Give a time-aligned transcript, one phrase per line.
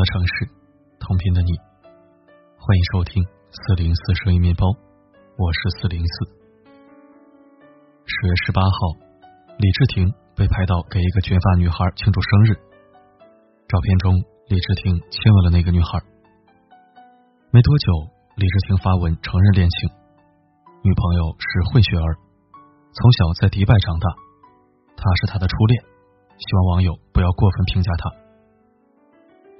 [0.00, 0.48] 的城市，
[0.98, 1.52] 同频的你，
[2.56, 3.20] 欢迎收听
[3.52, 4.64] 四零四声音面包，
[5.36, 6.24] 我是四零四。
[8.08, 8.96] 十月十八号，
[9.60, 12.56] 李治廷被拍到给一个卷发女孩庆祝生日，
[13.68, 14.16] 照片中
[14.48, 16.00] 李治廷亲吻了那个女孩。
[17.52, 17.92] 没多久，
[18.40, 19.90] 李治廷发文承认恋情，
[20.80, 22.16] 女朋友是混血儿，
[22.96, 24.08] 从小在迪拜长大，
[24.96, 25.84] 他是他的初恋，
[26.40, 28.19] 希望网友不要过分评价他。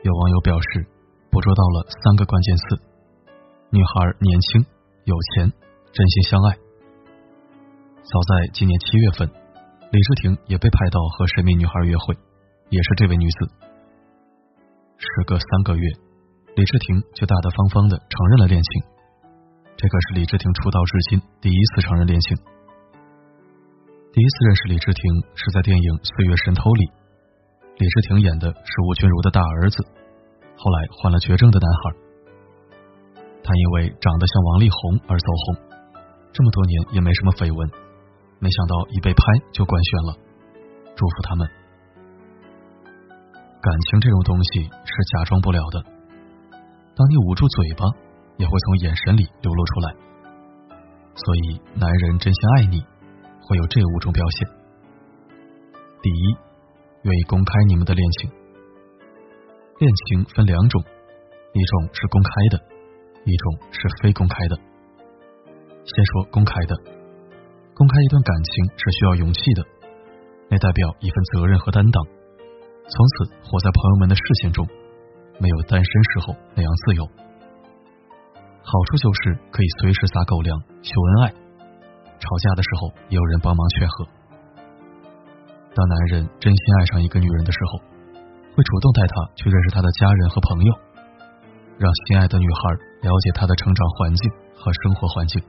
[0.02, 0.86] 有网友表示，
[1.30, 2.62] 捕捉到了三个关键词：
[3.68, 4.64] 女孩年轻、
[5.04, 5.52] 有钱、
[5.92, 6.56] 真心相爱。
[8.00, 9.28] 早在今年七月份，
[9.92, 12.16] 李治廷也被拍到和神秘女孩约会，
[12.70, 13.52] 也是这位女子。
[14.96, 15.84] 时隔三个月，
[16.56, 18.82] 李治廷就大大方方的承认了恋情，
[19.76, 22.38] 这可是李治廷出道至今第一次承认恋情。
[24.14, 25.02] 第一次认识李治廷
[25.36, 26.99] 是在电影《岁月神偷》里。
[27.80, 29.82] 李治廷演的是吴君如的大儿子，
[30.54, 31.96] 后来患了绝症的男孩。
[33.42, 35.56] 他因为长得像王力宏而走红，
[36.30, 37.70] 这么多年也没什么绯闻，
[38.38, 40.12] 没想到一被拍就官宣了。
[40.94, 41.48] 祝福他们。
[43.62, 45.80] 感情这种东西是假装不了的，
[46.92, 47.88] 当你捂住嘴巴，
[48.36, 49.88] 也会从眼神里流露出来。
[51.16, 52.84] 所以，男人真心爱你，
[53.48, 54.48] 会有这五种表现。
[56.02, 56.49] 第一。
[57.02, 58.30] 愿意公开你们的恋情，
[59.78, 60.82] 恋情分两种，
[61.52, 62.60] 一种是公开的，
[63.24, 64.56] 一种是非公开的。
[65.82, 66.76] 先说公开的，
[67.74, 69.64] 公开一段感情是需要勇气的，
[70.50, 74.68] 那代表一份责任和担当，从此活在朋友们的视线中，
[75.40, 77.06] 没有单身时候那样自由。
[78.60, 81.32] 好处就是可以随时撒狗粮秀恩爱，
[82.20, 84.19] 吵架的时候也有人帮忙劝和。
[85.80, 87.80] 当男人真心爱上一个女人的时候，
[88.52, 90.72] 会主动带她去认识她的家人和朋友，
[91.80, 92.60] 让心爱的女孩
[93.00, 95.40] 了解她的成长环境和生活环境。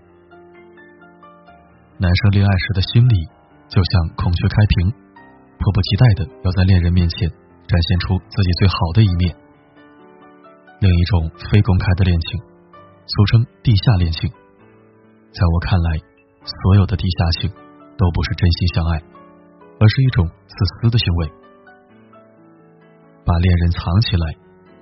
[1.99, 3.27] 男生恋爱时的心理
[3.67, 4.87] 就像孔雀开屏，
[5.59, 7.27] 迫不及待的要在恋人面前
[7.67, 9.35] 展现出自己最好的一面。
[10.79, 12.39] 另一种非公开的恋情，
[13.03, 15.99] 俗称地下恋情，在我看来，
[16.47, 17.51] 所有的地下情
[17.99, 19.03] 都不是真心相爱。
[19.81, 21.21] 而是一种自私的行为，
[23.25, 24.25] 把恋人藏起来，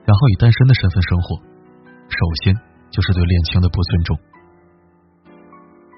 [0.04, 1.40] 然后以单身的身份生活，
[2.12, 2.54] 首先
[2.92, 4.20] 就是对恋情的不尊重。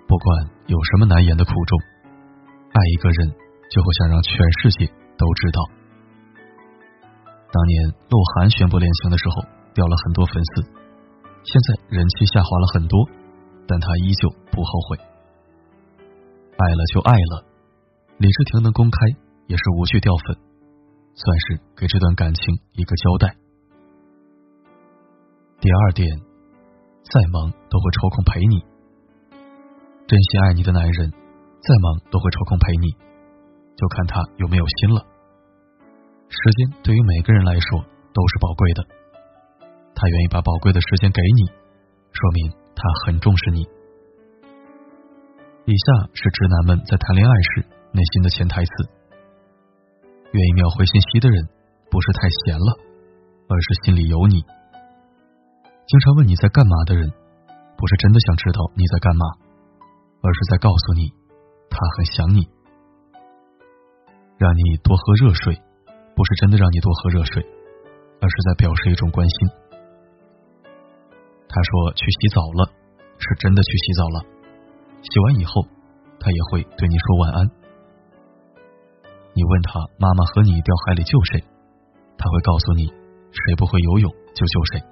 [0.06, 1.80] 不管有什么难言的苦衷，
[2.74, 3.34] 爱一个人
[3.74, 4.86] 就会想让全世界
[5.18, 5.60] 都知道。
[7.50, 9.42] 当年鹿晗宣布恋情的时候，
[9.74, 10.62] 掉了很多粉丝，
[11.42, 13.10] 现在人气下滑了很多，
[13.66, 14.98] 但他依旧不后悔。
[16.56, 17.51] 爱了就爱了。
[18.22, 19.18] 李治廷能公开，
[19.48, 20.38] 也是无需掉粉，
[21.18, 23.34] 算是给这段感情一个交代。
[25.58, 26.06] 第二点，
[27.02, 28.62] 再忙都会抽空陪你。
[30.06, 32.94] 真心爱你的男人，再忙都会抽空陪你，
[33.74, 35.02] 就看他有没有心了。
[36.30, 37.82] 时间对于每个人来说
[38.14, 38.86] 都是宝贵的，
[39.96, 41.50] 他愿意把宝贵的时间给你，
[42.14, 43.66] 说明他很重视你。
[45.66, 47.81] 以下是直男们在谈恋爱时。
[47.92, 48.72] 内心的潜台词：
[50.32, 51.44] 愿意秒回信息的人，
[51.92, 52.80] 不是太闲了，
[53.50, 54.40] 而是心里有你；
[55.88, 57.12] 经常问你在干嘛的人，
[57.76, 59.26] 不是真的想知道你在干嘛，
[60.24, 61.12] 而是在告诉你
[61.70, 62.48] 他很想你。
[64.38, 65.54] 让你多喝热水，
[66.16, 67.44] 不是真的让你多喝热水，
[68.22, 69.50] 而是在表示一种关心。
[71.48, 72.72] 他说去洗澡了，
[73.20, 74.26] 是真的去洗澡了，
[75.04, 75.62] 洗完以后，
[76.20, 77.61] 他也会对你说晚安。
[79.34, 81.40] 你问他妈妈和你掉海里救谁，
[82.18, 82.88] 他会告诉你
[83.32, 84.84] 谁不会游泳就救谁。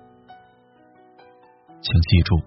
[1.81, 2.39] 请记住，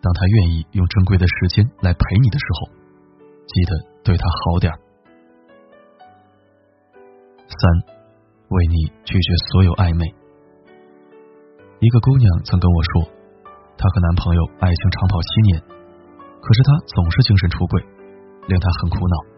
[0.00, 2.70] 当他愿意用珍贵的时间来陪你的时候，
[3.46, 3.70] 记得
[4.04, 4.72] 对他好点
[7.46, 7.60] 三，
[8.48, 10.06] 为你拒绝所有暧昧。
[11.78, 13.10] 一个姑娘曾跟我说，
[13.76, 15.60] 她和男朋友爱情长跑七年，
[16.40, 17.82] 可是他总是精神出轨，
[18.48, 19.35] 令她很苦恼。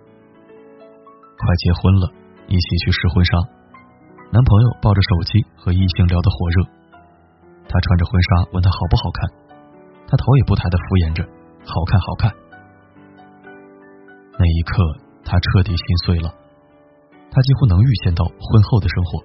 [1.38, 2.04] 快结婚了，
[2.50, 3.32] 一起去试婚纱。
[4.34, 6.56] 男朋友抱着手机和异性聊得火热，
[7.70, 9.30] 他穿着婚纱问他好不好看，
[10.06, 11.22] 他头也不抬的敷衍着，
[11.64, 12.28] 好看好看。
[14.36, 14.82] 那一刻，
[15.24, 16.28] 他彻底心碎了。
[17.30, 19.22] 他几乎能预见到婚后的生活。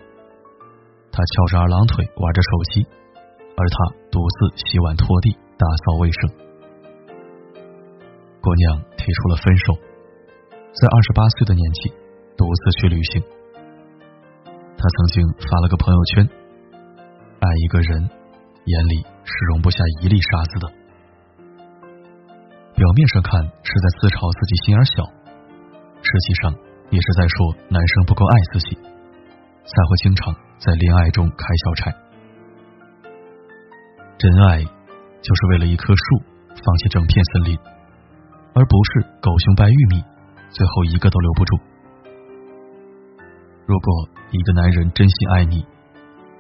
[1.12, 2.86] 他翘着二郎腿玩着手机，
[3.58, 3.76] 而他
[4.12, 6.30] 独自洗碗拖地打扫卫生。
[8.42, 9.74] 姑娘提出了分手，
[10.76, 12.03] 在二十八岁的年纪。
[12.36, 13.22] 独自去旅行，
[14.78, 16.28] 他曾经发了个朋友圈，
[17.40, 18.02] 爱一个人，
[18.66, 20.68] 眼里是容不下一粒沙子的。
[22.76, 25.06] 表面上看是在自嘲自己心眼小，
[26.02, 26.52] 实际上
[26.90, 31.94] 也是在说男生不够爱自己，才会经常在恋爱中开小差。
[34.18, 34.64] 真爱
[35.22, 36.04] 就是为了一棵树
[36.50, 37.60] 放弃整片森林，
[38.56, 40.04] 而不是狗熊掰玉米，
[40.50, 41.60] 最后一个都留不住。
[43.66, 45.66] 如果一个男人真心爱你，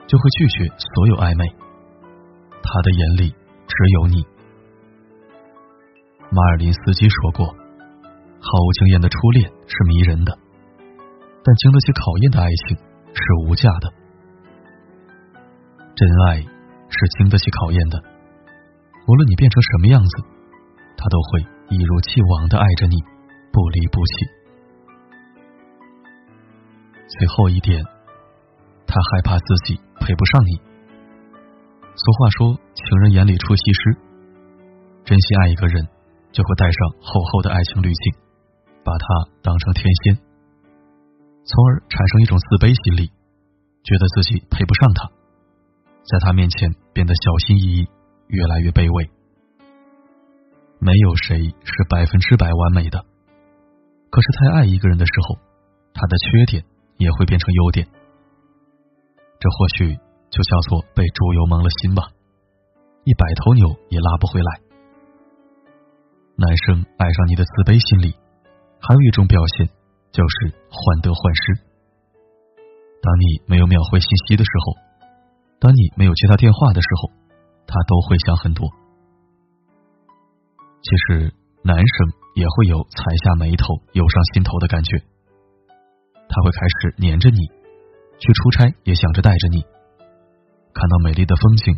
[0.07, 1.47] 就会拒绝所有暧昧，
[2.61, 3.35] 他的眼里
[3.67, 4.25] 只有你。
[6.29, 7.45] 马尔林斯基说过
[8.41, 10.37] ：“毫无经验的初恋是迷人的，
[11.43, 12.77] 但经得起考验的爱情
[13.13, 13.93] 是无价的。
[15.95, 18.01] 真爱是经得起考验的，
[19.07, 20.23] 无论你变成什么样子，
[20.97, 21.39] 他都会
[21.69, 22.97] 一如既往的爱着你，
[23.53, 24.42] 不离不弃。
[27.23, 27.81] 最后一点，
[28.85, 30.59] 他害怕自己。”配不上你。
[31.95, 33.95] 俗话说：“情人眼里出西施。”
[35.07, 35.87] 真心爱一个人，
[36.33, 38.13] 就会带上厚厚的爱情滤镜，
[38.83, 39.05] 把他
[39.41, 40.15] 当成天仙，
[41.45, 43.07] 从而产生一种自卑心理，
[43.87, 45.07] 觉得自己配不上他，
[46.03, 47.87] 在他面前变得小心翼翼，
[48.27, 49.09] 越来越卑微。
[50.79, 52.99] 没有谁是百分之百完美的，
[54.11, 55.39] 可是太爱一个人的时候，
[55.93, 56.65] 他的缺点
[56.97, 57.87] 也会变成优点。
[59.39, 59.95] 这或许
[60.29, 62.09] 就叫做被猪油蒙了心吧，
[63.03, 64.61] 一百头牛也拉不回来。
[66.35, 68.15] 男生爱上你的自卑心理，
[68.81, 69.69] 还有一种表现
[70.11, 71.41] 就是患得患失。
[73.03, 74.73] 当你没有秒回信息的时候，
[75.59, 77.11] 当你没有接他电话的时候，
[77.67, 78.67] 他都会想很多。
[80.81, 81.95] 其实男生
[82.35, 84.97] 也会有踩下眉头、涌上心头的感觉，
[86.33, 87.37] 他会开始黏着你。
[88.19, 89.61] 去出差也想着带着你，
[90.73, 91.75] 看到美丽的风景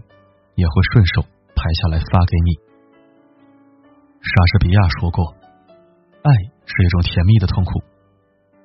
[0.54, 1.24] 也会顺手
[1.56, 2.50] 拍下来发给你。
[4.22, 5.34] 莎士比亚说过
[6.22, 6.30] ：“爱
[6.66, 7.82] 是一种甜蜜的痛苦，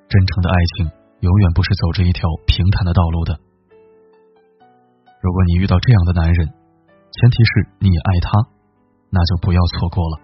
[0.07, 0.91] 真诚的爱情
[1.21, 3.39] 永远不是走着一条平坦的道路的。”
[5.21, 8.29] 如果你遇到这样的男人，前提是你也爱他，
[9.09, 10.15] 那就不要错过了。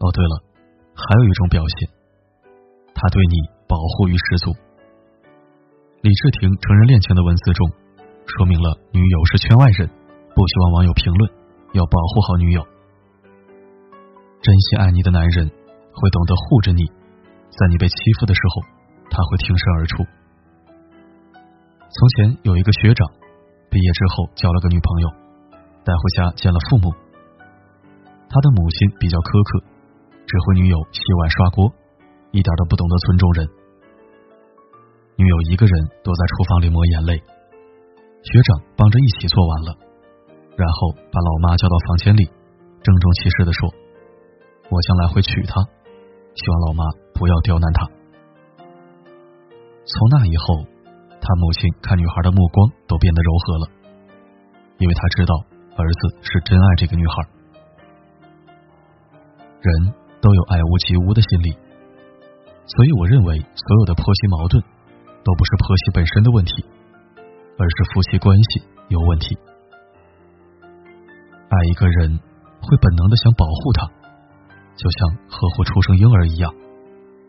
[0.00, 0.44] 哦，对了，
[0.92, 1.88] 还有一种表现，
[2.94, 3.36] 他对你
[3.68, 4.52] 保护欲十足。
[6.02, 7.70] 李治廷承认恋情的文字中，
[8.26, 9.88] 说明了女友是圈外人，
[10.34, 11.30] 不希望网友评论，
[11.72, 12.64] 要保护好女友。
[14.40, 15.46] 真心爱你的男人
[15.92, 16.84] 会懂得护着你，
[17.50, 18.62] 在你被欺负的时候，
[19.10, 20.04] 他会挺身而出。
[21.92, 23.06] 从前有一个学长，
[23.68, 25.08] 毕业之后交了个女朋友，
[25.84, 26.90] 带回家见了父母，
[28.30, 29.66] 他的母亲比较苛刻，
[30.24, 31.72] 只会女友洗碗刷锅，
[32.32, 33.48] 一点都不懂得尊重人。
[35.16, 37.18] 女友一个人躲在厨房里抹眼泪，
[38.22, 39.76] 学长帮着一起做完了，
[40.56, 42.24] 然后把老妈叫到房间里，
[42.82, 43.68] 郑重其事的说
[44.70, 45.60] ：“我将来会娶她，
[46.34, 46.84] 希望老妈
[47.14, 47.86] 不要刁难她。”
[49.84, 50.64] 从那以后，
[51.20, 53.66] 他母亲看女孩的目光都变得柔和了，
[54.78, 55.34] 因为他知道
[55.76, 57.28] 儿子是真爱这个女孩。
[59.60, 61.58] 人都有爱屋及乌的心理，
[62.76, 64.62] 所以我认为所有的婆媳矛盾。
[65.22, 66.64] 都不是婆媳本身的问题，
[67.58, 69.36] 而是夫妻关系有问题。
[70.64, 72.18] 爱一个人
[72.62, 73.84] 会本能的想保护他，
[74.80, 76.50] 就像呵护出生婴儿一样，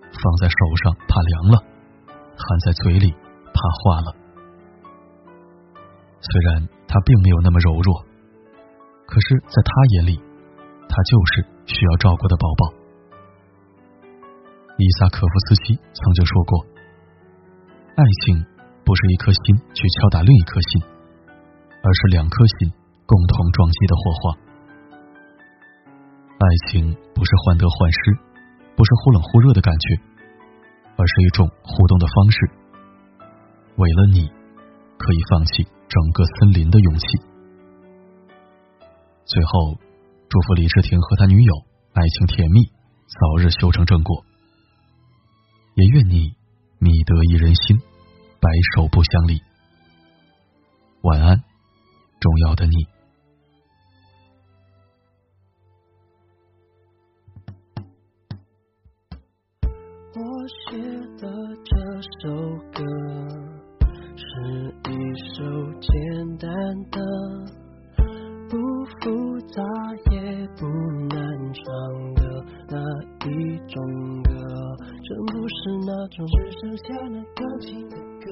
[0.07, 0.55] 放在手
[0.85, 1.59] 上怕凉了，
[2.07, 4.15] 含在嘴里怕化了。
[6.21, 8.05] 虽然他并没有那么柔弱，
[9.05, 10.15] 可是在他眼里，
[10.87, 12.80] 他就是需要照顾的宝宝。
[14.77, 16.65] 伊萨可夫斯基曾经说过。
[17.95, 18.45] 爱情
[18.83, 20.81] 不是一颗心去敲打另一颗心，
[21.83, 22.71] 而是两颗心
[23.05, 24.37] 共同撞击的火花。
[26.41, 28.17] 爱情不是患得患失，
[28.75, 30.01] 不是忽冷忽热的感觉，
[30.97, 32.37] 而是一种互动的方式。
[33.75, 34.27] 为了你，
[34.97, 37.05] 可以放弃整个森林的勇气。
[39.25, 39.77] 最后，
[40.27, 41.53] 祝福李治廷和他女友
[41.93, 42.65] 爱情甜蜜，
[43.07, 44.25] 早日修成正果。
[45.81, 46.35] 也愿你。
[46.77, 47.77] 觅得一人心，
[48.39, 49.39] 白首不相离。
[51.01, 51.37] 晚安，
[52.19, 52.73] 重要的你。
[60.13, 60.77] 我写
[61.17, 61.27] 的
[61.63, 61.71] 这
[62.19, 62.33] 首
[62.73, 62.83] 歌
[64.17, 64.23] 是
[64.89, 64.89] 一
[65.35, 65.37] 首
[65.79, 65.89] 简
[66.37, 66.49] 单
[66.89, 66.99] 的，
[68.49, 69.61] 不复杂
[70.11, 70.65] 也不
[71.09, 71.19] 难
[71.53, 71.63] 唱
[76.11, 78.27] 种只剩下那钢琴的歌，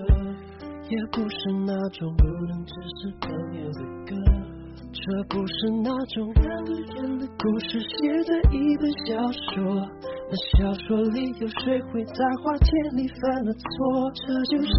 [0.90, 4.12] 也不是那种不能只是朋友的歌，
[4.92, 7.88] 这不是那种两个人的故事写
[8.28, 9.56] 在一本小说。
[10.32, 13.66] 那小说里有谁会在花田里犯了错？
[14.14, 14.70] 这就是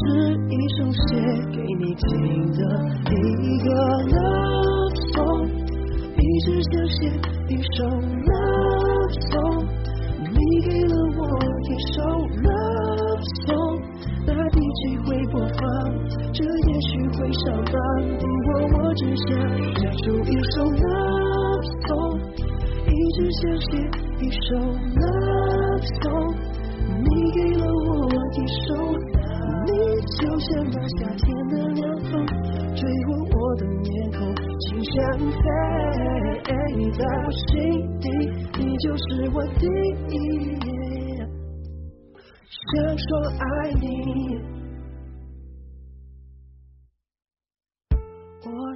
[0.48, 1.08] 一首写
[1.50, 2.06] 给你听
[2.52, 2.60] 的
[3.10, 3.68] 一个
[20.60, 22.20] 首 love song，
[22.84, 23.80] 一直想写。
[24.20, 24.44] 一首
[25.00, 26.36] love song，
[27.00, 27.88] 你给了我
[28.36, 28.68] 一首，
[29.64, 29.72] 你
[30.20, 32.12] 就像那夏天的凉风，
[32.76, 34.20] 吹过我的面孔，
[34.60, 35.40] 轻像飞，
[36.44, 37.48] 在我心
[37.98, 38.04] 底，
[38.58, 39.64] 你就是我第
[40.14, 40.14] 一，
[42.68, 44.59] 想说爱你。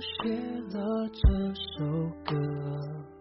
[0.04, 0.30] 写
[0.70, 1.84] 了这首
[2.24, 3.14] 歌。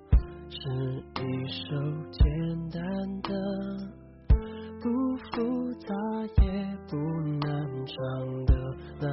[0.49, 1.75] 是一首
[2.11, 2.81] 简单
[3.23, 3.33] 的，
[4.83, 5.95] 不复杂
[6.43, 6.51] 也
[6.89, 6.97] 不
[7.39, 7.49] 难
[7.87, 7.95] 唱
[8.45, 8.53] 的
[8.99, 9.07] 那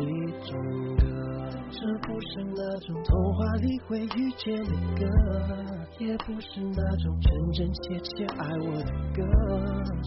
[0.00, 0.04] 一
[0.46, 0.56] 种
[0.98, 1.02] 歌。
[1.68, 5.04] 这不是那种童话里会遇见的歌，
[5.98, 9.18] 也不是那种真真切切爱我的歌。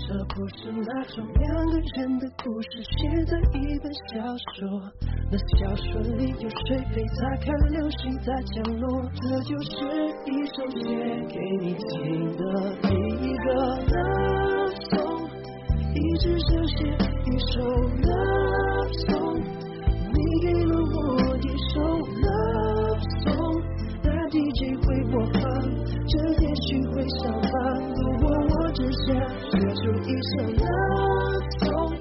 [0.08, 4.24] 这不是那种两个人的故事写在一本小
[4.56, 4.82] 说，
[5.30, 8.88] 那小说里有谁陪他看流星在降落？
[9.14, 9.76] 这就是
[10.26, 10.88] 一首写
[11.28, 11.76] 给你
[17.40, 19.40] 首 love song，
[20.12, 20.98] 你给了我
[21.38, 21.80] 一首
[22.20, 23.64] love song，
[24.04, 25.42] 那 DJ 会播放，
[26.06, 27.50] 这也许会上榜，
[27.96, 29.08] 如果我只想
[29.40, 31.96] 写出一首 love song，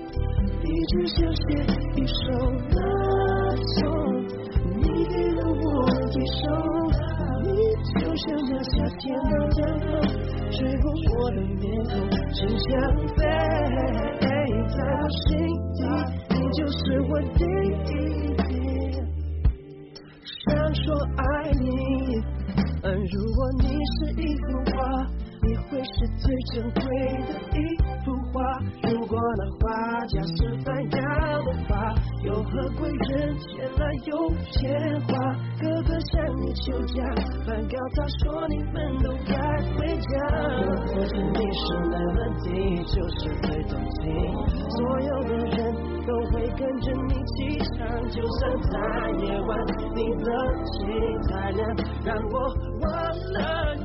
[0.63, 1.43] 你只想写
[1.95, 2.19] 一首
[2.75, 4.19] love song，
[4.75, 5.57] 你给了我
[6.15, 6.43] 一首，
[7.45, 7.49] 你
[7.95, 9.89] 就像那夏天的凉风，
[10.51, 11.95] 吹过我的面孔，
[12.33, 12.69] 轻像
[13.17, 13.23] 飞，
[14.79, 15.27] 在我心
[15.75, 15.79] 底，
[16.31, 17.91] 你就是我第一，
[20.47, 21.21] 想说爱
[21.51, 21.67] 你，
[22.85, 24.79] 嗯，如果你是一幅画，
[25.43, 26.81] 你会是最珍贵
[32.49, 35.13] 又何贵人见了有钱花？
[35.61, 37.03] 哥哥向你求嫁，
[37.45, 39.37] 梵高他说你们都该
[39.77, 40.09] 回家。
[40.87, 42.49] 或者你是那么地，
[42.85, 44.03] 就是最动情，
[44.71, 45.75] 所有的人
[46.07, 48.77] 都会跟着你起唱，就算在
[49.25, 49.51] 夜晚，
[49.95, 50.29] 你的
[50.73, 50.79] 心
[51.29, 51.61] 太亮，
[52.05, 52.35] 让我
[52.81, 52.89] 忘
[53.35, 53.77] 了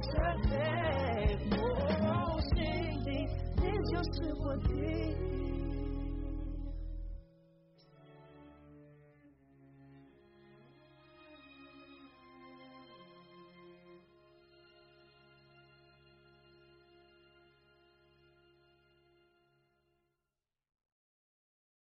[0.00, 0.54] 心上飞，
[1.50, 2.56] 我心
[3.04, 3.08] 底，
[3.56, 5.27] 你就是我的。